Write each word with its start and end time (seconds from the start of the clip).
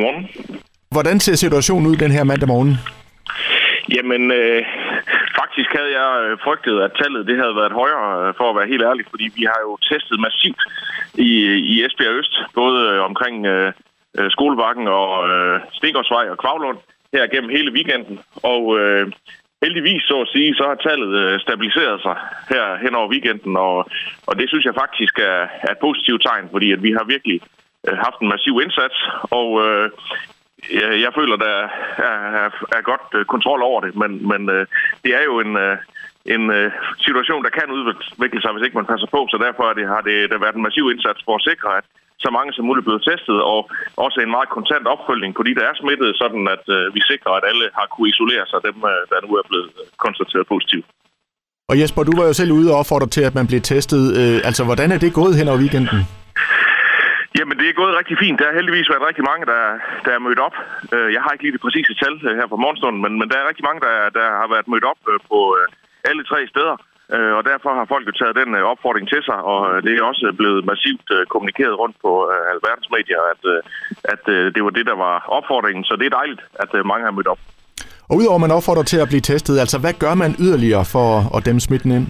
Godmorgen. 0.00 0.28
Hvordan 0.90 1.20
ser 1.20 1.34
situationen 1.34 1.86
ud 1.90 1.96
den 1.96 2.12
her 2.16 2.24
mandag 2.24 2.48
morgen? 2.48 2.72
Jamen, 3.96 4.22
øh, 4.40 4.62
faktisk 5.40 5.70
havde 5.78 5.92
jeg 6.00 6.10
øh, 6.24 6.38
frygtet, 6.44 6.76
at 6.86 6.90
tallet 7.00 7.26
det 7.26 7.36
havde 7.42 7.56
været 7.60 7.72
højere, 7.82 8.08
øh, 8.20 8.34
for 8.38 8.46
at 8.50 8.56
være 8.58 8.72
helt 8.72 8.84
ærlig, 8.90 9.04
fordi 9.12 9.26
vi 9.38 9.44
har 9.52 9.60
jo 9.66 9.72
testet 9.90 10.20
massivt 10.26 10.62
i, 11.28 11.30
i 11.72 11.74
Esbjerg 11.84 12.14
Øst, 12.18 12.34
både 12.60 12.76
øh, 12.90 12.98
omkring 13.10 13.36
øh, 13.46 13.72
Skolebakken 14.34 14.86
og 14.88 15.10
øh, 15.30 15.60
Stegårdsvej 15.78 16.26
og 16.32 16.38
Kvavlund 16.42 16.78
her 17.14 17.26
gennem 17.32 17.50
hele 17.56 17.70
weekenden. 17.76 18.16
Og 18.52 18.62
øh, 18.80 19.04
heldigvis, 19.64 20.02
så 20.02 20.16
at 20.24 20.32
sige, 20.34 20.54
så 20.54 20.64
har 20.70 20.78
tallet 20.88 21.40
stabiliseret 21.44 21.98
sig 22.06 22.16
her 22.52 22.64
hen 22.84 22.94
over 22.94 23.08
weekenden, 23.14 23.56
og, 23.56 23.76
og 24.28 24.34
det 24.38 24.46
synes 24.48 24.64
jeg 24.64 24.80
faktisk 24.82 25.14
er, 25.18 25.40
er 25.66 25.72
et 25.72 25.84
positivt 25.86 26.22
tegn, 26.22 26.46
fordi 26.54 26.68
at 26.72 26.82
vi 26.82 26.90
har 26.98 27.04
virkelig 27.14 27.40
Øh, 27.86 27.96
haft 28.06 28.18
en 28.20 28.32
massiv 28.34 28.54
indsats, 28.64 28.98
og 29.38 29.48
øh, 29.64 29.90
jeg, 30.78 30.88
jeg 31.04 31.12
føler, 31.18 31.36
der 31.44 31.52
er, 31.62 31.68
er, 32.44 32.50
er 32.76 32.82
godt 32.90 33.06
øh, 33.18 33.24
kontrol 33.34 33.62
over 33.70 33.80
det, 33.80 33.92
men, 34.02 34.10
men 34.30 34.42
øh, 34.56 34.66
det 35.04 35.12
er 35.18 35.24
jo 35.30 35.34
en, 35.44 35.52
øh, 35.56 35.76
en 36.34 36.44
øh, 36.58 36.72
situation, 37.06 37.44
der 37.44 37.56
kan 37.58 37.68
udvikle 37.76 38.40
sig, 38.40 38.52
hvis 38.52 38.64
ikke 38.64 38.78
man 38.80 38.90
passer 38.92 39.08
på, 39.14 39.20
så 39.30 39.36
derfor 39.46 39.64
er 39.70 39.74
det, 39.78 39.92
har 39.94 40.02
det 40.08 40.30
der 40.30 40.38
været 40.44 40.56
en 40.56 40.66
massiv 40.68 40.84
indsats 40.92 41.20
for 41.26 41.34
at 41.36 41.46
sikre, 41.50 41.70
at 41.78 41.84
så 42.24 42.28
mange 42.36 42.52
som 42.52 42.64
muligt 42.68 42.86
blevet 42.86 43.06
testet, 43.10 43.38
og 43.52 43.60
også 44.06 44.18
en 44.20 44.34
meget 44.36 44.48
kontant 44.56 44.86
opfølgning 44.94 45.32
på 45.34 45.42
de, 45.46 45.54
der 45.58 45.64
er 45.70 45.74
smittet, 45.82 46.10
sådan 46.22 46.44
at 46.54 46.64
øh, 46.76 46.94
vi 46.96 47.00
sikrer, 47.10 47.32
at 47.38 47.44
alle 47.50 47.66
har 47.78 47.86
kunne 47.92 48.10
isolere 48.12 48.44
sig, 48.50 48.58
dem 48.68 48.76
øh, 48.92 49.00
der 49.10 49.18
nu 49.26 49.30
er 49.40 49.44
blevet 49.50 49.70
øh, 49.80 49.86
konstateret 50.04 50.46
positivt. 50.52 50.86
Og 51.70 51.74
Jesper, 51.80 52.02
du 52.02 52.14
var 52.20 52.26
jo 52.30 52.32
selv 52.32 52.52
ude 52.52 52.68
og 52.72 52.78
opfordre 52.80 53.08
til, 53.16 53.22
at 53.28 53.34
man 53.34 53.46
blev 53.50 53.60
testet. 53.60 54.02
Øh, 54.20 54.48
altså, 54.48 54.62
hvordan 54.68 54.88
er 54.92 54.98
det 54.98 55.18
gået 55.20 55.34
hen 55.38 55.48
over 55.48 55.60
weekenden? 55.64 56.00
Det 57.60 57.68
er 57.68 57.80
gået 57.82 57.98
rigtig 58.00 58.16
fint. 58.24 58.38
Der 58.38 58.46
har 58.48 58.58
heldigvis 58.58 58.90
været 58.92 59.08
rigtig 59.08 59.24
mange, 59.30 59.44
der, 59.52 59.62
der 60.04 60.12
er 60.14 60.24
mødt 60.26 60.40
op. 60.46 60.56
Øh, 60.94 61.08
jeg 61.14 61.22
har 61.22 61.30
ikke 61.32 61.44
lige 61.44 61.56
det 61.56 61.64
præcise 61.64 61.92
tal 62.02 62.14
øh, 62.28 62.32
her 62.38 62.46
på 62.52 62.56
morgenstunden, 62.62 63.00
men, 63.04 63.12
men 63.20 63.26
der 63.30 63.36
er 63.38 63.48
rigtig 63.50 63.66
mange, 63.68 63.80
der, 63.86 63.94
der 64.18 64.26
har 64.40 64.48
været 64.54 64.70
mødt 64.72 64.86
op 64.92 65.00
øh, 65.10 65.18
på 65.30 65.38
alle 66.10 66.22
tre 66.30 66.40
steder. 66.54 66.76
Og 67.38 67.42
derfor 67.50 67.70
har 67.78 67.92
folk 67.92 68.04
jo 68.06 68.12
taget 68.20 68.38
den 68.40 68.50
opfordring 68.72 69.06
til 69.08 69.22
sig, 69.28 69.38
og 69.52 69.82
det 69.84 69.92
er 69.92 70.02
også 70.10 70.26
blevet 70.40 70.64
massivt 70.70 71.06
kommunikeret 71.32 71.78
rundt 71.82 71.96
på 72.04 72.10
alverdens 72.52 72.88
medier, 72.96 73.20
at, 73.32 73.42
at 74.12 74.22
det 74.54 74.64
var 74.64 74.70
det, 74.70 74.86
der 74.90 74.96
var 75.06 75.14
opfordringen. 75.38 75.84
Så 75.84 75.94
det 75.96 76.06
er 76.06 76.18
dejligt, 76.20 76.42
at 76.62 76.70
mange 76.86 77.04
har 77.04 77.10
mødt 77.10 77.26
op. 77.26 77.40
Og 78.08 78.16
udover 78.16 78.34
at 78.34 78.40
man 78.40 78.50
opfordrer 78.50 78.82
til 78.82 78.98
at 79.04 79.08
blive 79.08 79.20
testet, 79.20 79.58
altså 79.58 79.78
hvad 79.78 79.94
gør 80.04 80.14
man 80.14 80.34
yderligere 80.38 80.84
for 80.84 81.36
at 81.36 81.46
dæmme 81.46 81.60
smitten 81.60 81.90
ind? 81.92 82.06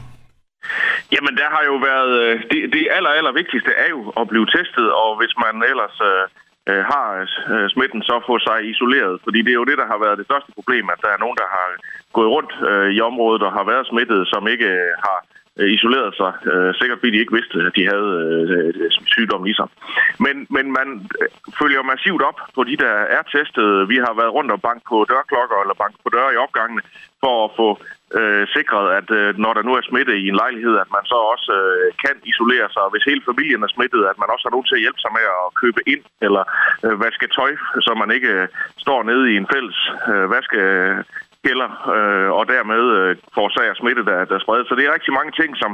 Jamen, 1.14 1.34
der 1.40 1.48
har 1.54 1.62
jo 1.70 1.76
været... 1.90 2.12
Øh, 2.24 2.34
det, 2.50 2.58
det 2.74 2.82
aller, 2.96 3.10
aller 3.18 3.32
vigtigste 3.40 3.72
er 3.84 3.88
jo 3.94 4.00
at 4.20 4.28
blive 4.32 4.46
testet, 4.56 4.88
og 5.02 5.10
hvis 5.20 5.34
man 5.44 5.54
ellers 5.70 5.96
øh, 6.10 6.24
øh, 6.70 6.82
har 6.92 7.06
øh, 7.54 7.66
smitten, 7.74 8.02
så 8.02 8.14
få 8.28 8.34
sig 8.48 8.58
isoleret. 8.72 9.14
Fordi 9.24 9.38
det 9.42 9.52
er 9.52 9.60
jo 9.62 9.70
det, 9.70 9.78
der 9.82 9.86
har 9.92 9.98
været 10.04 10.18
det 10.18 10.28
største 10.28 10.50
problem, 10.58 10.86
at 10.94 11.02
der 11.04 11.10
er 11.12 11.22
nogen, 11.24 11.38
der 11.42 11.48
har 11.56 11.66
gået 12.16 12.30
rundt 12.36 12.52
øh, 12.70 12.88
i 12.96 13.00
området 13.00 13.42
og 13.46 13.52
har 13.58 13.64
været 13.72 13.86
smittet, 13.86 14.28
som 14.32 14.42
ikke 14.48 14.68
øh, 14.84 14.92
har 15.06 15.18
isoleret 15.78 16.12
sig. 16.20 16.32
Øh, 16.52 16.74
sikkert 16.74 16.98
fordi 16.98 17.12
de 17.12 17.22
ikke 17.22 17.36
vidste, 17.38 17.56
at 17.68 17.76
de 17.78 17.84
havde 17.92 18.12
øh, 18.54 18.90
sygdommen 19.14 19.50
i 19.50 19.54
sig. 19.54 19.68
Men, 20.24 20.36
men 20.56 20.66
man 20.78 20.88
følger 21.60 21.82
massivt 21.82 22.22
op 22.22 22.38
på 22.54 22.64
de, 22.64 22.76
der 22.76 22.94
er 23.16 23.22
testet. 23.34 23.88
Vi 23.92 23.96
har 24.06 24.14
været 24.20 24.34
rundt 24.36 24.50
og 24.52 24.60
bank 24.68 24.80
på 24.90 24.96
dørklokker 25.10 25.58
eller 25.60 25.76
bank 25.82 25.94
på 26.02 26.08
døre 26.16 26.34
i 26.34 26.42
opgangene 26.44 26.82
for 27.22 27.34
at 27.44 27.50
få 27.58 27.68
øh, 28.18 28.44
sikret, 28.56 28.86
at 28.98 29.08
øh, 29.18 29.28
når 29.44 29.52
der 29.54 29.62
nu 29.62 29.72
er 29.74 29.82
smitte 29.82 30.14
i 30.22 30.28
en 30.28 30.40
lejlighed, 30.42 30.74
at 30.84 30.90
man 30.96 31.04
så 31.12 31.18
også 31.32 31.52
øh, 31.60 31.86
kan 32.04 32.16
isolere 32.30 32.66
sig. 32.72 32.82
Og 32.86 32.90
Hvis 32.92 33.08
hele 33.10 33.22
familien 33.30 33.62
er 33.62 33.74
smittet, 33.74 34.02
at 34.10 34.18
man 34.18 34.32
også 34.32 34.44
har 34.46 34.54
nogen 34.54 34.68
til 34.68 34.78
at 34.78 34.84
hjælpe 34.84 35.00
sig 35.02 35.12
med 35.18 35.24
at 35.36 35.54
købe 35.62 35.80
ind 35.92 36.02
eller 36.26 36.42
øh, 36.86 36.96
vaske 37.04 37.26
tøj, 37.36 37.52
så 37.86 37.90
man 38.02 38.10
ikke 38.16 38.32
øh, 38.40 38.48
står 38.84 39.00
nede 39.10 39.24
i 39.32 39.34
en 39.40 39.50
fælles 39.52 39.78
øh, 40.10 40.26
vaske 40.34 40.60
gælder, 41.46 41.70
øh, 41.96 42.30
og 42.38 42.44
dermed 42.54 42.82
øh, 42.98 43.10
forårsager 43.34 43.74
smitte, 43.74 44.02
der, 44.10 44.18
der 44.30 44.38
spredes. 44.38 44.68
Så 44.68 44.74
det 44.74 44.84
er 44.84 44.94
rigtig 44.96 45.14
mange 45.18 45.32
ting, 45.40 45.50
som, 45.62 45.72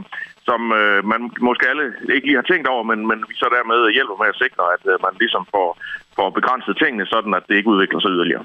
som 0.48 0.60
øh, 0.80 1.00
man 1.12 1.20
måske 1.48 1.68
alle 1.72 1.86
ikke 2.14 2.26
lige 2.26 2.40
har 2.40 2.48
tænkt 2.50 2.66
over, 2.74 2.82
men, 2.90 3.00
men 3.10 3.18
vi 3.28 3.34
så 3.42 3.48
dermed 3.56 3.94
hjælper 3.96 4.16
med 4.22 4.28
at 4.32 4.40
sikre, 4.44 4.64
at 4.76 4.82
øh, 4.92 4.96
man 5.06 5.14
ligesom 5.22 5.42
får, 5.54 5.68
får 6.16 6.28
begrænset 6.38 6.74
tingene, 6.82 7.06
sådan 7.06 7.34
at 7.38 7.44
det 7.48 7.54
ikke 7.56 7.72
udvikler 7.74 8.00
sig 8.00 8.10
yderligere. 8.16 8.44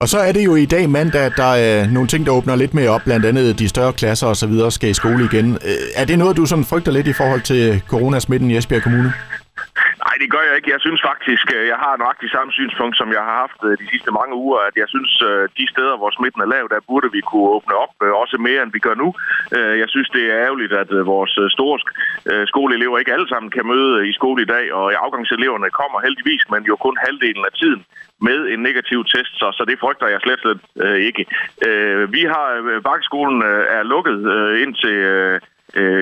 Og 0.00 0.08
så 0.08 0.18
er 0.18 0.32
det 0.32 0.44
jo 0.44 0.54
i 0.54 0.64
dag 0.64 0.90
mandag, 0.90 1.20
at 1.20 1.32
der 1.36 1.54
er 1.54 1.90
nogle 1.90 2.08
ting, 2.08 2.26
der 2.26 2.32
åbner 2.32 2.56
lidt 2.56 2.74
mere 2.74 2.88
op, 2.88 3.00
blandt 3.04 3.26
andet 3.26 3.58
de 3.58 3.68
større 3.68 3.92
klasser 3.92 4.26
osv. 4.26 4.70
skal 4.70 4.90
i 4.90 4.94
skole 4.94 5.24
igen. 5.24 5.52
Øh, 5.52 5.76
er 5.94 6.04
det 6.04 6.18
noget, 6.18 6.36
du 6.36 6.46
sådan 6.46 6.64
frygter 6.64 6.92
lidt 6.92 7.06
i 7.06 7.12
forhold 7.12 7.40
til 7.40 7.82
coronasmitten 7.88 8.50
i 8.50 8.56
Esbjerg 8.56 8.82
Kommune? 8.82 9.12
Det 10.20 10.28
gør 10.34 10.42
jeg 10.48 10.56
ikke. 10.56 10.74
Jeg 10.74 10.80
synes 10.86 11.00
faktisk, 11.10 11.46
øh, 11.56 11.64
jeg 11.72 11.78
har 11.84 11.94
nøjagtigt 11.96 12.32
samme 12.36 12.52
synspunkt, 12.58 12.94
som 13.00 13.08
jeg 13.16 13.22
har 13.28 13.36
haft 13.44 13.60
øh, 13.68 13.72
de 13.80 13.86
sidste 13.92 14.10
mange 14.18 14.34
uger, 14.44 14.60
at 14.68 14.76
jeg 14.82 14.88
synes, 14.94 15.12
øh, 15.30 15.42
de 15.58 15.64
steder, 15.72 15.94
hvor 16.00 16.10
smitten 16.10 16.42
er 16.42 16.52
lav, 16.54 16.64
der 16.72 16.86
burde 16.88 17.08
vi 17.16 17.20
kunne 17.30 17.48
åbne 17.56 17.74
op, 17.84 17.92
også 18.22 18.36
mere, 18.46 18.62
end 18.62 18.72
vi 18.76 18.84
gør 18.86 18.96
nu. 19.04 19.08
Jeg 19.82 19.88
synes, 19.88 20.08
det 20.16 20.24
er 20.26 20.42
ærgerligt, 20.46 20.72
at 20.82 20.90
vores 21.14 21.32
store 21.56 21.78
skoleelever 22.52 22.98
ikke 22.98 23.12
alle 23.16 23.28
sammen 23.28 23.50
kan 23.50 23.66
møde 23.66 24.08
i 24.08 24.12
skole 24.12 24.42
i 24.42 24.50
dag, 24.54 24.66
og 24.72 24.84
afgangseleverne 25.04 25.70
kommer 25.80 25.98
heldigvis, 26.06 26.42
men 26.52 26.62
jo 26.70 26.76
kun 26.76 26.96
halvdelen 27.06 27.44
af 27.48 27.52
tiden 27.60 27.84
med 28.20 28.38
en 28.52 28.60
negativ 28.68 29.04
test, 29.04 29.32
så, 29.40 29.46
så 29.58 29.64
det 29.68 29.80
frygter 29.80 30.06
jeg 30.06 30.20
slet, 30.20 30.40
slet 30.40 30.60
ikke. 31.08 31.22
Vi 32.16 32.22
har, 32.32 32.48
Bakkeskolen 32.88 33.42
er 33.78 33.82
lukket 33.82 34.18
indtil 34.64 34.96
øh, 35.14 35.40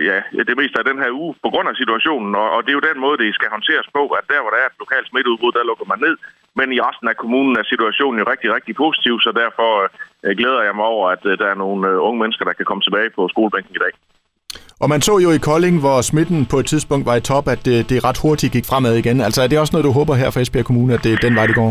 ja, 0.08 0.18
det 0.48 0.56
meste 0.60 0.78
af 0.78 0.86
den 0.90 0.98
her 1.02 1.10
uge 1.20 1.34
på 1.44 1.48
grund 1.52 1.68
af 1.68 1.76
situationen, 1.82 2.32
og, 2.34 2.46
og 2.54 2.60
det 2.62 2.70
er 2.70 2.78
jo 2.80 2.88
den 2.90 3.00
måde, 3.04 3.18
det 3.18 3.34
skal 3.34 3.54
håndteres 3.56 3.88
på, 3.96 4.02
at 4.18 4.24
der, 4.32 4.40
hvor 4.42 4.50
der 4.52 4.60
er 4.62 4.68
et 4.70 4.82
lokalt 4.82 5.08
smitteudbrud, 5.08 5.52
der 5.52 5.68
lukker 5.70 5.86
man 5.92 6.00
ned, 6.06 6.16
men 6.58 6.68
i 6.76 6.78
resten 6.86 7.08
af 7.12 7.16
kommunen 7.22 7.54
er 7.60 7.64
situationen 7.72 8.18
jo 8.20 8.26
rigtig, 8.32 8.48
rigtig 8.56 8.74
positiv, 8.84 9.14
så 9.20 9.30
derfor 9.42 9.70
øh, 10.24 10.32
glæder 10.40 10.62
jeg 10.68 10.74
mig 10.76 10.86
over, 10.94 11.06
at 11.14 11.22
øh, 11.30 11.38
der 11.40 11.48
er 11.52 11.58
nogle 11.64 11.82
øh, 11.90 12.06
unge 12.06 12.20
mennesker, 12.22 12.44
der 12.44 12.58
kan 12.58 12.68
komme 12.68 12.82
tilbage 12.82 13.10
på 13.16 13.22
skolebænken 13.32 13.74
i 13.78 13.82
dag. 13.84 13.92
Og 14.82 14.88
man 14.88 15.00
så 15.08 15.14
jo 15.24 15.30
i 15.30 15.44
Kolding, 15.48 15.76
hvor 15.84 15.98
smitten 16.10 16.46
på 16.52 16.56
et 16.62 16.66
tidspunkt 16.72 17.06
var 17.06 17.16
i 17.16 17.26
top, 17.32 17.46
at 17.54 17.60
det, 17.68 17.76
det 17.90 18.04
ret 18.08 18.18
hurtigt 18.24 18.52
gik 18.52 18.66
fremad 18.70 18.94
igen. 19.02 19.20
Altså 19.20 19.40
er 19.42 19.48
det 19.48 19.58
også 19.58 19.72
noget, 19.74 19.88
du 19.88 19.94
håber 19.98 20.14
her 20.22 20.30
for 20.30 20.40
Esbjerg 20.40 20.68
Kommune, 20.70 20.94
at 20.94 21.04
det 21.04 21.12
er 21.12 21.24
den 21.26 21.34
vej, 21.38 21.46
det 21.46 21.56
går? 21.62 21.70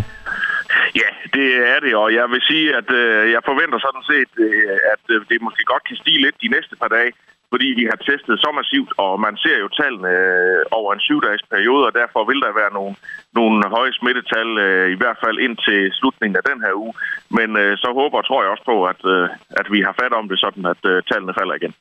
Ja, 1.01 1.09
det 1.37 1.49
er 1.73 1.79
det, 1.85 1.93
og 2.01 2.07
jeg 2.19 2.27
vil 2.33 2.41
sige, 2.51 2.67
at 2.79 2.89
øh, 3.01 3.31
jeg 3.35 3.41
forventer 3.49 3.79
sådan 3.87 4.05
set, 4.11 4.31
øh, 4.45 4.93
at 4.93 5.03
øh, 5.13 5.17
det 5.29 5.37
måske 5.47 5.63
godt 5.73 5.83
kan 5.87 5.97
stige 6.01 6.21
lidt 6.25 6.37
de 6.43 6.49
næste 6.55 6.75
par 6.81 6.91
dage 6.97 7.11
fordi 7.55 7.69
vi 7.81 7.85
har 7.91 7.99
testet 8.09 8.35
så 8.45 8.49
massivt, 8.59 8.91
og 9.05 9.13
man 9.25 9.35
ser 9.43 9.57
jo 9.63 9.67
tallene 9.79 10.11
øh, 10.17 10.61
over 10.79 10.89
en 10.93 11.05
syvdages 11.07 11.43
periode, 11.53 11.83
og 11.89 11.93
derfor 12.01 12.21
vil 12.29 12.39
der 12.45 12.59
være 12.61 12.71
nogle, 12.77 12.93
nogle 13.39 13.57
høje 13.75 13.93
smittetal, 13.99 14.49
øh, 14.65 14.85
i 14.95 14.97
hvert 15.01 15.19
fald 15.23 15.37
indtil 15.45 15.79
slutningen 15.99 16.37
af 16.39 16.45
den 16.49 16.59
her 16.65 16.73
uge. 16.83 16.93
Men 17.37 17.49
øh, 17.61 17.71
så 17.83 17.89
håber 17.99 18.17
og 18.21 18.25
tror 18.25 18.41
jeg 18.43 18.51
også 18.53 18.65
på, 18.71 18.77
at, 18.91 19.01
øh, 19.15 19.25
at 19.59 19.67
vi 19.73 19.79
har 19.87 19.93
fat 20.01 20.13
om 20.19 20.25
det 20.31 20.37
sådan, 20.45 20.65
at 20.73 20.81
øh, 20.91 20.95
tallene 21.09 21.33
falder 21.39 21.55
igen. 21.59 21.73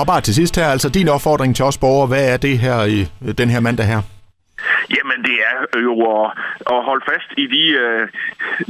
Og 0.00 0.04
bare 0.10 0.22
til 0.26 0.34
sidst 0.40 0.54
her, 0.58 0.68
altså 0.74 0.88
din 0.98 1.08
opfordring 1.16 1.52
til 1.56 1.64
os 1.70 1.78
borgere, 1.84 2.08
hvad 2.12 2.24
er 2.32 2.38
det 2.46 2.54
her 2.66 2.78
i 2.96 3.00
øh, 3.26 3.32
den 3.40 3.48
her 3.54 3.60
mandag 3.68 3.86
her? 3.92 4.00
Jamen, 4.94 5.18
det 5.28 5.36
er 5.50 5.80
jo 5.88 5.94
at, 6.14 6.26
at 6.72 6.84
holde 6.88 7.04
fast 7.10 7.30
i 7.42 7.46
de 7.56 7.64
øh, 7.84 8.08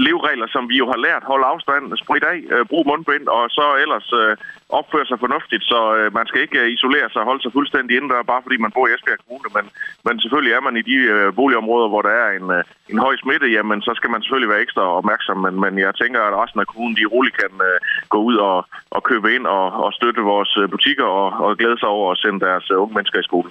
leveregler, 0.06 0.48
som 0.54 0.68
vi 0.68 0.76
jo 0.82 0.86
har 0.92 1.00
lært. 1.06 1.22
Hold 1.32 1.44
afstand, 1.52 1.84
sprit 2.04 2.24
af, 2.32 2.38
øh, 2.54 2.66
brug 2.70 2.84
mundbind, 2.86 3.26
og 3.28 3.44
så 3.50 3.66
ellers 3.82 4.08
øh, 4.12 4.36
opføre 4.68 5.06
sig 5.06 5.18
fornuftigt. 5.24 5.64
Så 5.72 5.80
øh, 5.98 6.14
man 6.18 6.26
skal 6.26 6.40
ikke 6.40 6.60
øh, 6.60 6.72
isolere 6.76 7.08
sig 7.10 7.20
og 7.20 7.28
holde 7.30 7.42
sig 7.42 7.52
fuldstændig 7.52 7.96
indendør, 7.96 8.22
bare 8.22 8.42
fordi 8.42 8.56
man 8.56 8.74
bor 8.74 8.86
i 8.86 8.94
Esbjerg 8.94 9.18
Kommune. 9.22 9.48
Men, 9.56 9.64
men 10.06 10.20
selvfølgelig 10.20 10.52
er 10.54 10.60
man 10.66 10.76
i 10.76 10.82
de 10.90 10.96
øh, 11.14 11.34
boligområder, 11.34 11.88
hvor 11.88 12.02
der 12.02 12.14
er 12.24 12.28
en, 12.38 12.46
øh, 12.56 12.62
en 12.92 12.98
høj 12.98 13.14
smitte, 13.16 13.46
jamen 13.56 13.82
så 13.82 13.92
skal 13.96 14.10
man 14.10 14.22
selvfølgelig 14.22 14.52
være 14.52 14.64
ekstra 14.66 14.82
opmærksom. 15.00 15.38
Men, 15.46 15.54
men 15.64 15.78
jeg 15.78 15.94
tænker, 15.94 16.20
at 16.22 16.38
resten 16.42 16.60
af 16.60 16.66
kommunen, 16.66 16.96
de 16.96 17.12
roligt 17.14 17.36
kan 17.42 17.52
øh, 17.68 17.78
gå 18.08 18.18
ud 18.28 18.36
og, 18.36 18.58
og 18.90 19.02
købe 19.10 19.34
ind 19.34 19.46
og, 19.46 19.66
og 19.84 19.92
støtte 19.92 20.20
vores 20.32 20.52
øh, 20.60 20.68
butikker 20.74 21.04
og, 21.04 21.28
og 21.44 21.56
glæde 21.58 21.78
sig 21.78 21.88
over 21.88 22.12
at 22.12 22.18
sende 22.18 22.40
deres 22.46 22.66
øh, 22.70 22.82
unge 22.82 22.94
mennesker 22.94 23.20
i 23.20 23.28
skole. 23.30 23.50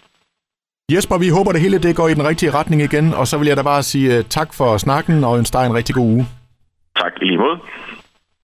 Jesper, 0.94 1.18
vi 1.18 1.30
håber, 1.30 1.52
det 1.52 1.62
hele 1.62 1.78
det 1.78 1.96
går 1.96 2.08
i 2.08 2.14
den 2.14 2.28
rigtige 2.28 2.52
retning 2.52 2.82
igen, 2.82 3.14
og 3.14 3.28
så 3.28 3.38
vil 3.38 3.48
jeg 3.48 3.58
da 3.58 3.62
bare 3.62 3.84
sige 3.84 4.18
øh, 4.18 4.24
tak 4.24 4.54
for 4.54 4.78
snakken 4.78 5.24
og 5.24 5.38
ønske 5.38 5.58
dig 5.58 5.66
en 5.66 5.74
rigtig 5.74 5.96
god 5.96 6.08
uge. 6.16 6.26
Tak 7.02 7.14
i 7.22 7.26
lige 7.26 7.38
måde. 7.38 7.58